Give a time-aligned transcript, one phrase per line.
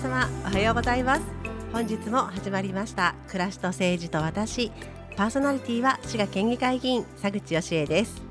[0.00, 1.22] 様おはようございます
[1.74, 4.72] 本日も始まりました暮らしと政治と私
[5.14, 8.30] パーソナリティは滋賀県議会議員佐口義恵です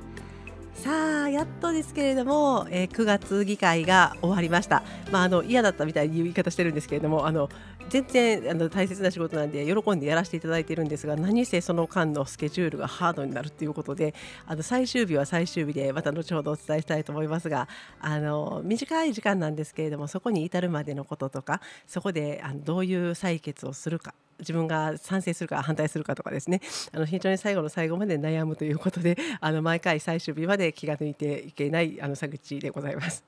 [0.73, 4.81] さあやっとですけれども、えー、9月議会が終わりました。
[5.11, 7.49] まああの嫌だったみたいに言い方してるんですけれども、あの
[7.89, 14.13] 全然あの大切な仕事なんで喜んでやらせていただいているんですが、何せその間のスケジュールがハードになるということで、
[14.45, 17.67] あの最終日は最終日でまた後ほどお伝えしたいと思いますが、
[17.99, 24.13] あの短い時間なんですけれども、そこに至るまでのこととか、そこであのどういう採決をするか。
[24.39, 26.61] 自分が賛成するか反対するかとかですね
[26.93, 33.25] あの非常に最後の最後まで悩むということであの毎回最終日まで気が抜いていけないあの佐口でございます。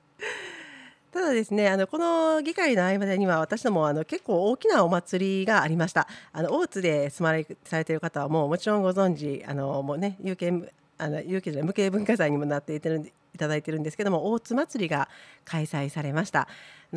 [1.12, 6.08] ただですねあのこの議会の合間には私どもあの結構大きなお祭りがありました。
[6.32, 12.88] あの大津で住まれされている方はもうもちろんご存知あのもうね有形あの有形じゃない無形文化財にもなっていた
[13.48, 15.10] だいているんですけども大津祭りが
[15.44, 16.48] 開催されました。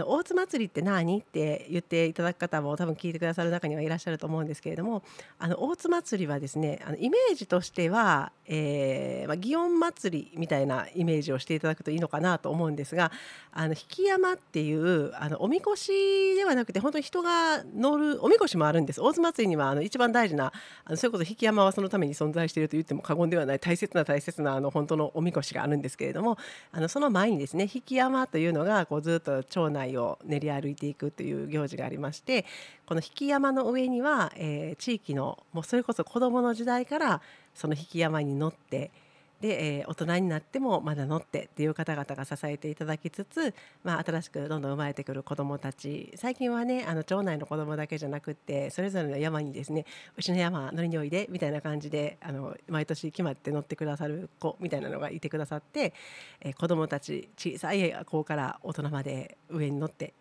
[0.04, 1.20] 大津祭りって何？
[1.20, 5.04] って言っていただく方も多分聞いてくださる中にはいらっしゃると思うんですけれども
[5.40, 13.12] あの大津祭りはですねあのイメージとしては、えーまあ、祇園祭りみたいなイメージをしていただくといいのかなと思うんですが
[13.52, 19.02] あの引山っていうあのおみこしではなくて本当に人が乗るおみこしもあるんです。
[19.02, 20.52] 大津祭りにはあの一番大事な
[20.84, 26.38] あのそれこそ引山はそのために存在していると言っても過言ではない大切な大切なあの本当のおみこしがあるんですけれども
[26.72, 32.46] あのその前にですね引山というのがこうずっと町内内を練り歩いていくという行事がありまして
[32.86, 37.22] この引山の上には、えー、地域のもうそれこそ子どもの時代から
[37.54, 38.92] その引山に乗って
[39.42, 49.86] で、えー、大人になってもまだ乗ってっていう方々が支えていただきつつ、まあ、新しくどんどん生まれてくる子どもたち最近はねあの町内の子どもだけじゃなくってそれぞれの山にですね
[50.18, 55.94] うちの山乗りにおいでみたいな感じであの毎年決まって乗ってくださる子みたいなのがいてくださって、
[56.42, 60.14] えー、子どもたち小さい子から大人まで上に乗って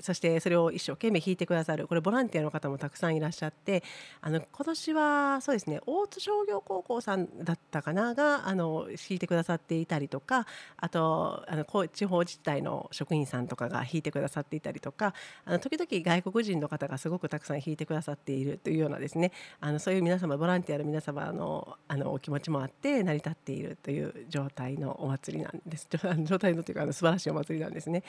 [0.00, 3.82] そしてそれを一生懸命弾いてくださるこれボランティアの方もたくさんいらっしゃって
[4.20, 15.14] あの今年はそうですね大津商業高校さんだったかながあの弾いてくださっていたりとかあとあの地方自治体の職員さんとかが弾いてくださっていたりとか
[15.44, 25.88] あの時々外国人の方がすごくたくさん弾いてくださっているというようなですねあのそういう皆様ボランティアの皆様のあのお気持ちもあって成り立っているという状態のお祭りなんです
[26.24, 28.02] 状態のというかあの素晴らしいお祭りなんですね。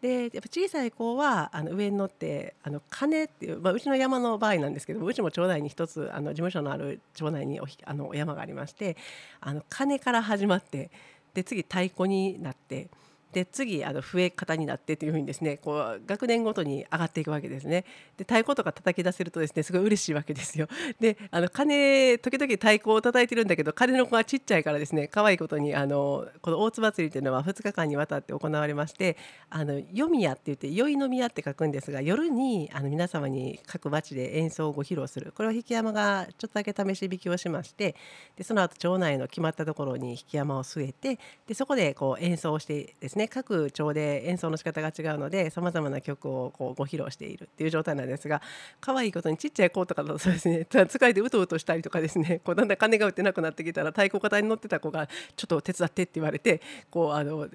[0.00, 8.96] でやっぱ小さい子ははあの上に乗ってあの鐘っていう、まあ、うちの山の場合なんですけどうちも町内に一つあの事務所のある町内におあのお山がありまして
[9.40, 10.90] あの鐘から始まって
[11.34, 12.88] で次太鼓になって。
[13.32, 17.84] で次あの増え方になってというふうにですねこう学年ごとに上がっていくわけですね。
[18.16, 20.68] で太鼓とか叩き出せるとですねすごい嬉しいわけですよ。
[20.98, 29.16] であの鐘時々太鼓を叩いてるんだけど鐘の子がちっちゃいからですね可愛いことにあのこの大津祭りというのは2日間にわたって行われまして
[29.48, 37.94] あの夜宮って言って宵の宮って書くんですが夜にあの皆様に各町で演奏をご披露するこれを引山がちょっとだけ試し弾きをしまして
[38.36, 48.40] でその後町内の決まったところに引山を据えてでそこでこう演奏をしてですねね各町で演奏の仕方が違うのでさまざまな曲をこうご披露しているっていう状態なんですが
[48.80, 56.60] 可愛いことにちっちゃい子とかだとそうですね 使いでうとうとしたりとかですねこうだんだん金が売ってなくなってきたら太鼓型に乗ってた子がちょっと手伝ってって言われて
[56.90, 57.48] こうあの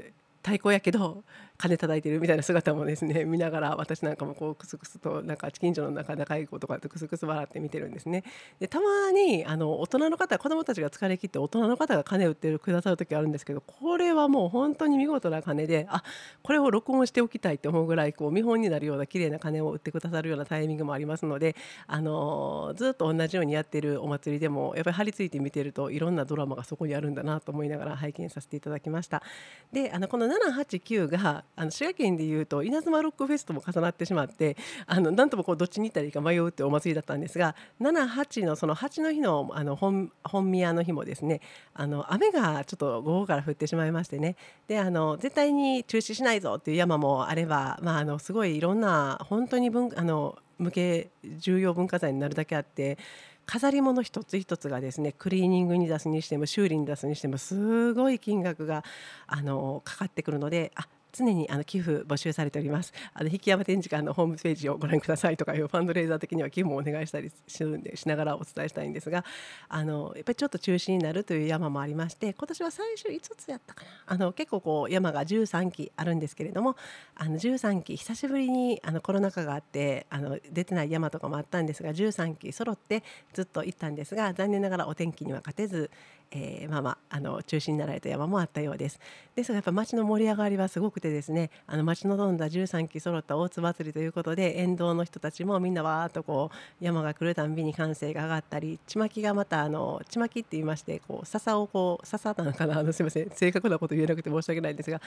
[0.43, 1.23] 太鼓やけど
[1.57, 8.23] 金叩いてるみたいな姿もですね 見ながら私なんかもこうクスクスとなんか近所の中仲いい子とかとクスクス笑って見てるんですね。
[8.59, 16.03] でたまにあの大人の方子供たちが疲れ切って大人の方が金売ってるくださる時あるんですけどこれはもう本当に見事な金であ
[16.43, 21.55] これを録音しておきたいって思うぐらいこう見本になるような綺麗な金を売ってくださるようなタイミングもありますので
[21.87, 29.23] あのずっと同じようにやってるお祭りでもやっぱり張り付いて見てるといろんなドラマがそこにあるんだなと思いながら拝見させていただきました。
[29.71, 41.41] であのこの789があの滋賀県でいうと稲妻ロックフェスとも重なってしまってあのなんともこうどっちに行ったらいいか迷うってお祭りだったんですが78のその8の日のあの本本宮の日もですね
[41.73, 44.35] あの雨がちょっと午後から降ってしまいましてね。
[44.67, 52.97] であの絶対に中止しないぞっていう山もあれば、まあ、あのすごいいろんな本当に文あの無形重要文化財になるだけあって
[53.45, 58.83] 飾り物一つ一つがですねクリーニングに出すにしても修理に出すにしてもすごい金額が
[59.27, 69.23] あのかかってくるのであ常にあの寄付募集されておりますあの引山展示館のホームページをご覧くださいとかいうファンドレーザー的には寄付もお願いしたりするんでしながらお伝えしたいんですが
[69.69, 76.75] あのやっぱりちょっと中止になるという山もありまして今年は最初5つやったかなあの結構こう山が13基あるんですけれども
[77.15, 83.03] あの13基久しぶりにあのコロナ禍があってあの出てない山とかもあったんですが13基揃って
[83.33, 85.89] ずっと行ったんですが残念ながらお天気には勝てず、
[86.31, 88.99] えー、まあまああの中心になられた山もあったようです。
[89.35, 104.99] ですがやっぱ町の盛り上がりはすごくてですねあの町のどんだ13基揃った大津祭りということで沿道の人たちもみんなわーっとこう山が来るたんびに歓声が上がったりちまきがまたあのちまきって言いましてこう笹をこう笹なのかなあのすみません正確なこと言えなくて申し訳ないんですが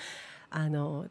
[0.50, 1.06] あの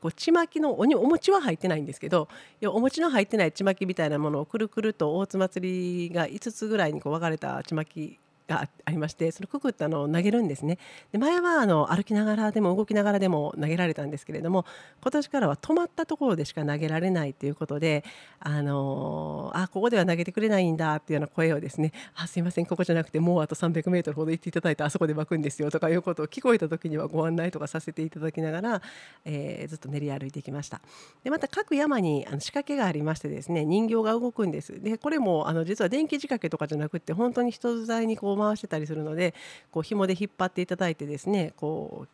[0.00, 2.28] こうちまきのおにお餅は入ってないんですけど
[2.60, 8.18] いやお餅の入ってないちまきみたいなものをくるくると大津祭りが5つぐらいにこう分かれたちまき
[8.48, 10.78] がありましてそのくくったのを投げるんですね。
[11.12, 14.64] で前はあの歩きながらでも動きながらでも投げられたんですけれども
[15.02, 18.04] 今年からは止まったところでしか投げられないということで
[18.40, 28.82] あのあここでは投げてくれないんだっていうような声をですねあすいませんここじゃなくてもうあと300メートルほど行っていただいてあそこで巻くんですよとかいうことを聞こえた時にはご案内とかさせていただきながら、
[29.24, 30.80] えー、ずっと練り歩いてきました。
[31.22, 34.80] でまた各山にあの仕掛けがありましてですね人形が動くんです。
[34.80, 39.34] でこれもあの実は電気仕掛けとかじゃなくて本当に人材にこう回してたりするので
[39.70, 42.08] こう紐で引っ張っていただいてですねこう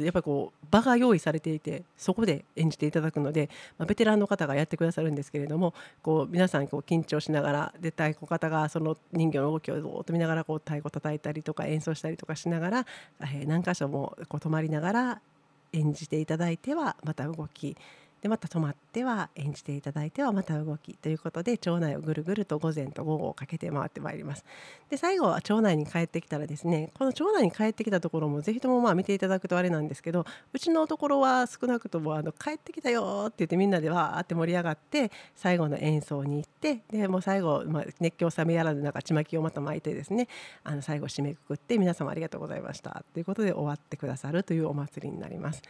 [0.00, 3.48] やっぱりこう場が用意されていてそこで演じていただくので、
[3.78, 12.86] まあ、ベテランの方がやってくださるんですけれどもこう皆さんこう緊張しながらで太鼓方がその人形の動きをずっと見ながらこう太鼓叩いたりとか演奏したりとかしながら、
[13.20, 15.20] えー、何箇所もこう止まりながら
[15.72, 17.76] 演じていただいてはまた動き
[18.22, 24.44] でまた止まっては演じていただいてはまた動きということで町内をぐるぐると午前と午後をかけて回ってまいります
[24.90, 40.28] で最後は町内に帰ってきたらですねこの町内に帰ってきたところもぜひともまあ見ていただくとあれなんですけどうちのところは少なくともあの帰ってきたよって言ってみんなでわーって盛り上がって最後の演奏に行ってでもう最後、まあ、熱狂冷めやらぬ中ちまきをまた巻いてですね
[40.62, 45.62] あの最後締めくくって皆様ありがとうございましたということで終わってくださるというお祭りになります。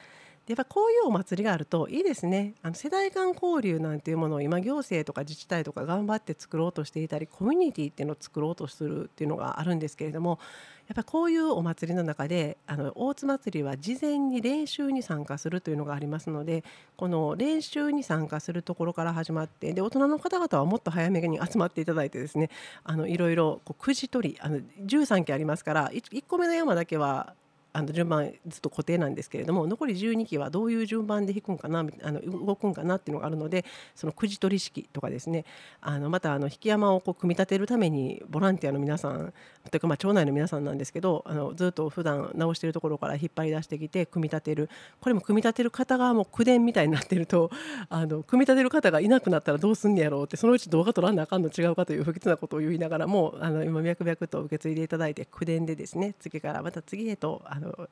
[0.50, 2.54] やっぱこういうお祭りがあるといいですね。
[2.62, 10.40] あの世代間交流なんていうものを今行政とか自治体とか頑張って作ろうとしていたりコミュニティっていうのを作ろうとするっていうのがあるんですけれども
[10.88, 16.64] やっぱこういうお祭りの中であの大津祭りは事前に練習に参加するというのがありますので
[16.96, 22.50] この練習に参加するところから始まってで大人の方々はもっと早めに集まっていただいてですね
[22.82, 27.34] あのいろいろこうくじ取りあの13期ありますから 1, 1個目の山だけは
[27.72, 33.64] あの順番ずっと固定なんですけれども残り12期はどういう順番で引くんかなあの動くんかなっていうのがあるので
[33.94, 35.44] そのくじ取り式とかですね。
[35.80, 39.32] あのまたあの引き山をこう組み立てるためにボランティアの皆さん
[39.70, 44.68] というかまあ町内の皆さんなんですけどあのずっと普段直しているところから引っ張り出してきて組み立てる。
[45.00, 47.50] これも組み立てる方がもう口伝みたいになってると
[47.88, 57.88] あの組み立てる方がいなくなったらどうすんねやろうってそのうち動画撮らなあかんの違うかという不吉なことを言いながらもあの今脈々と受け継いでいただいて口伝でですね次からまた次へとあののそう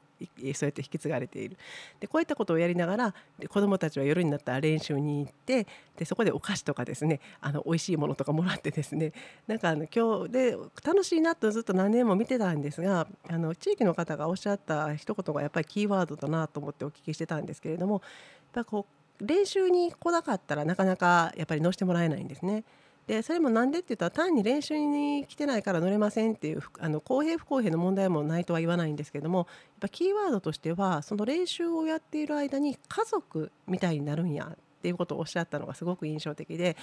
[0.49, 1.57] やって引き継がれている
[2.01, 5.67] でこういったことをやりながらで子どもたちは夜になったら練習に行って
[5.97, 9.13] でそこでお菓子とかですねあの美味しいものとかもらってですね
[9.47, 18.03] なんかあの今日で楽しいなとずっと何年も見てたんですがあの地域の方がおっしゃった一言がやっぱりキーワードだなと思ってお聞きしてたんですけれども
[18.55, 18.87] やっぱこ
[19.21, 22.65] う練習に来なかったらなかなかやっぱり乗せてもらえないんですね。
[23.09, 29.47] でそれもなんでって言ったら単に練習に来てないから乗れませんっていうあの公平不公平の問題もないとは言わないんですけどもやっ
[29.81, 34.45] ぱキーワードとしてはその練習をやっている間に家族みたいになるんや。
[34.45, 36.77] っっていうことをおっしゃったのがすごく印象的で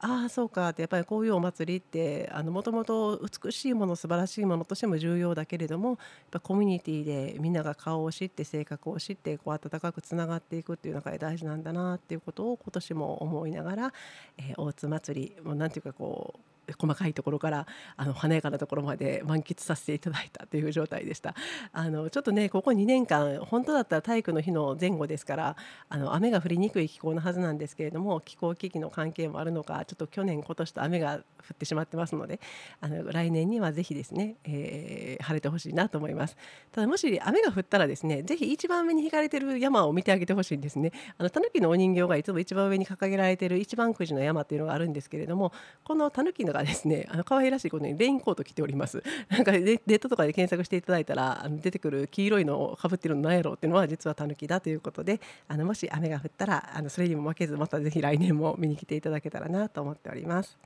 [0.00, 5.98] ああそうかってやっぱりこういうお祭りってもともと美しいもの素晴らしいものとしても重要だけれどもやっ
[6.30, 13.92] ぱコミュニティでみんなが顔を知って性格を知ってこう温かくつながっていくっていう中で大事なんだなっていうことを今年も思いながら、
[14.38, 17.66] えー、大津祭りもうなんていうかこう細かいところから
[17.96, 21.34] あの華やかなところまで満喫させていただいたという状態でした。
[21.72, 25.56] あのちょっとねここ2年間本当だったら体育の日の前後ですから
[25.88, 31.18] あの雨が降りにくい気候のはずなんですけれども気候危機の関係もあるのかちょっと去年今年と雨が降
[31.54, 32.40] ってしまってますので
[32.80, 36.36] あの来年にはぜひですね、えー、晴れてほしいなと思います。
[36.70, 40.92] ただもし雨が降ったらですねぜひ一番上に引かれてる山を見てあげてほしいんですね。
[41.18, 45.52] あの狸のお人形がいつも一番上に掲げられている一番くじの山っていうのがあるんですけれども
[45.84, 60.58] この狸のがですねあの可愛らしいことにレインコート着ております なんかネットとかで検索していただいたらあの出てくる黄色いのをかぶってるのなんやろうっていうのは実はタヌキだということであのもし雨が降ったらあのそれにも負けずまたぜひ来年も見に来ていただけたらなと思っております。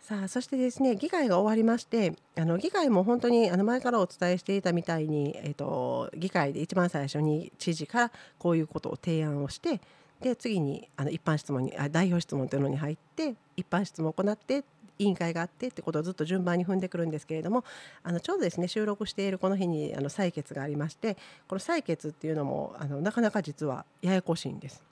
[0.00, 9.80] さあそしてですね議会が終わりましてあの議会も本当にあの前からお伝えしていたみたいに、えーと議会で一番最初に知事からこういうことを提案をして
[10.20, 14.64] で次にあの一般質問にあ代表質問というのに入って一般質問を行って
[15.00, 17.64] 委員会があってってことをずっと順番に踏んでくるんですけれども
[18.02, 21.16] あのちょうどですね収録しているこの日にあの採決がありまして
[21.48, 24.82] この採決っていうのもあのなかなか実はややこしいんです。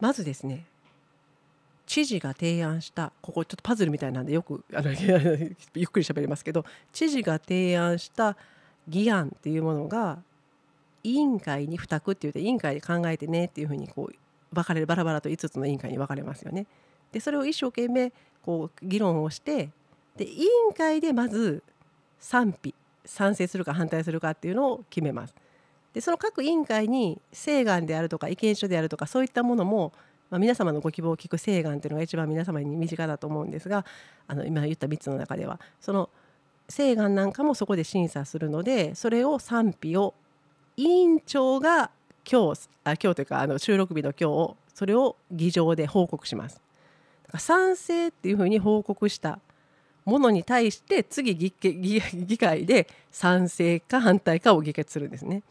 [0.00, 0.64] まずですね
[1.86, 8.36] 知事が提案したここちょっとパズルみたいなんでよくあの ゆっくり喋りますけど知事が提案した
[8.88, 10.22] 議案っていうものが
[11.02, 16.66] 委員会に付託って言って委員会で考えてねっていうふうにこう分かれるバラバラと5つの委員会に分かれますよね。
[17.14, 18.12] でそれを一生懸命
[18.44, 19.70] こう議論をして
[20.16, 21.62] で委員会でまず
[22.18, 25.34] 賛否賛成するか反対するかっていうのを決めます。
[25.92, 29.92] でその各委員会に請願であるとか意見書であるとかそういったものも、
[30.28, 33.86] まあ、皆様のご希望を聞く請願っていうのが一番皆様に身近だと思うんですが
[34.26, 36.10] あの今言った3つの中ではその
[36.68, 40.14] 請願なんかもそこで審査するのでそれを賛否を
[40.76, 41.92] 委員長が
[42.28, 46.63] 今日あ今日というかあの収録日の今日それを議場で報告します。
[47.38, 49.38] 賛成っていうふうに報告した
[50.04, 55.42] ものに対して次議議会で賛成か反対かを議決するんですね。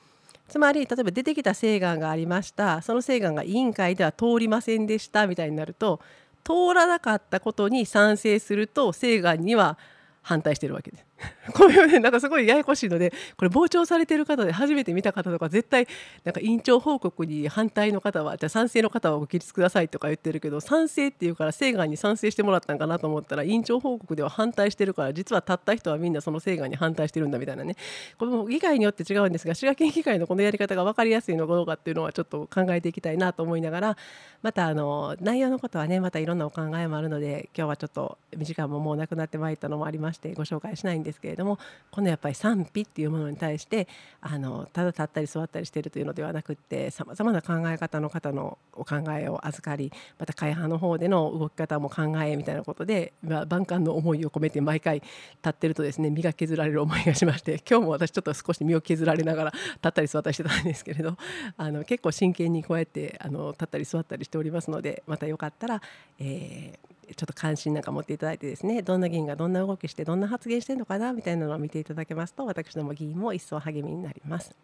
[0.48, 6.02] つまり例えば出てきた請願がありましたその請願が委員会では通りませんでしたみたいになると
[6.44, 9.78] 通らなかったことに賛成すると請願には
[10.22, 11.06] 反対してるわけです。
[11.54, 15.88] こういうねなんかすごいややこしいのでこれ傍聴されてる方で初めて見た方とか絶対
[16.24, 27.76] なんか委員長報告に反対の方はじゃあ賛成の方はご起立くださいとか言ってるけど賛成っていうから請願に賛成してもらったんかなと思ったら委員長報告では反対してるから実はたった人はみんなその請願に反対してるんだみたいなね。
[28.18, 33.98] この議会によって違うんですが滋賀県議会のこのやり方が分かりやすいのかどうかっていうのはちょっと考えていきたいなと思いながら
[34.42, 41.60] またあの内容のことはねまたいろんなお考えもあるので今日はちょっと時間ももうなくなってまいったのもありましてご紹介しないんですですけれども
[41.92, 43.88] このやっぱり賛否っていうものに対して
[44.20, 55.10] あのただ立ったり座ったりしてるというのではなくってさまざまな考え方の方のお考えを預かりまた会派の方での動き方も考えみたいなことで、まあ、万感の思いを込めて毎回立
[55.50, 61.16] ってるとですね身が削られる思いがしまして今日も私ちょっと少し身を削られながら立ったり座ったりしてたんですけれど
[61.58, 65.82] あの結構真剣にこうやってあの立ったり座ったりしておりますのでまたよかったら、
[66.20, 74.56] えーちょっと関心なんか持っていただいてですねどんな議員がどんな動きしてどんな発言してるのかなみたいなのを見ていただけますと私ども議員も一層励みになります。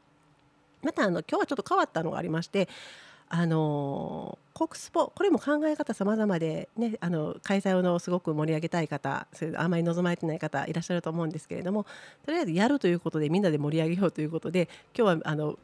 [0.82, 2.70] またあの今日はちょっと変わったのがありまして
[3.28, 11.86] あの国スポこれも考え方様々で、ね、あの開催をすごく盛り上げたい方それあまり望まれてない方いらっしゃると思うんですけれども
[12.26, 14.68] とりあえずやるということでみんなで盛り上げようということで
[14.98, 15.60] 今日はあの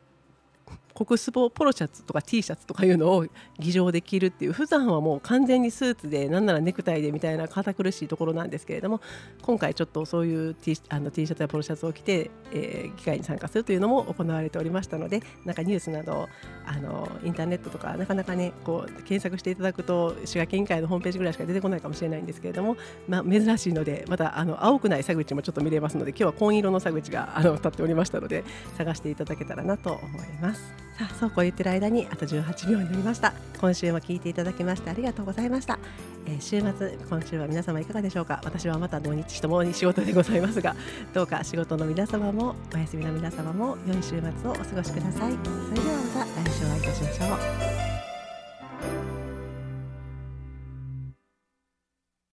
[0.96, 3.26] 国スポポロシャツとか T シャツとかいうのを
[3.60, 9.02] 議場で着るっていう普段はもう完全にスーツでなんならネクタイでみたいな堅苦しいところなんですけれども
[9.42, 16.30] 今回ちょっとそういう T, あの T シャツやポロシャツを着て、えー、議会に参加するというのも行われておりましたのでなんかニュースなど
[16.66, 22.78] あのインターネットとかなかなかねこう検索していただくと滋賀県議会のホームページぐらいしか出てこないかもしれないんですけれども、
[23.10, 28.44] まあ、珍しいのでまたあの青くない佐口もちょっと見れますので今日は紺色の佐口があの立っておりましたので
[28.78, 30.85] 探していただけたらなと思います。
[30.98, 33.34] さあそうこう言ってる間にあと18秒になりました。
[33.60, 35.80] 今週も聞いていただきましてありがとうございました、
[36.28, 38.42] えー、週末今週は皆様いかがでしょうか？
[38.44, 40.76] 私はまた土日ともに仕事でございますが
[41.14, 45.34] どうか仕事の皆様もお休みの皆様も良い週末をお過ごしください。
[45.34, 47.75] それではまた来週お会いいたしましょう。